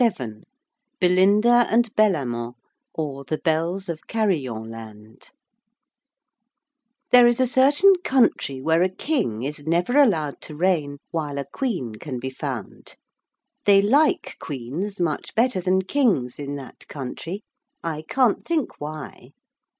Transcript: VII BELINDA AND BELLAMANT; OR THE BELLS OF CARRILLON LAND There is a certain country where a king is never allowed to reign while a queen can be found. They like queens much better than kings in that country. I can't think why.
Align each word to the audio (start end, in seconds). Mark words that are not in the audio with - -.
VII 0.17 0.41
BELINDA 0.99 1.67
AND 1.69 1.93
BELLAMANT; 1.95 2.55
OR 2.95 3.23
THE 3.23 3.37
BELLS 3.37 3.87
OF 3.87 4.07
CARRILLON 4.07 4.63
LAND 4.67 5.29
There 7.11 7.27
is 7.27 7.39
a 7.39 7.45
certain 7.45 7.93
country 8.03 8.59
where 8.63 8.81
a 8.81 8.89
king 8.89 9.43
is 9.43 9.67
never 9.67 9.95
allowed 9.97 10.41
to 10.41 10.55
reign 10.55 10.97
while 11.11 11.37
a 11.37 11.45
queen 11.45 11.93
can 11.99 12.17
be 12.19 12.31
found. 12.31 12.95
They 13.65 13.79
like 13.79 14.37
queens 14.39 14.99
much 14.99 15.35
better 15.35 15.61
than 15.61 15.83
kings 15.83 16.39
in 16.39 16.55
that 16.55 16.87
country. 16.87 17.43
I 17.83 18.01
can't 18.09 18.43
think 18.43 18.81
why. 18.81 19.33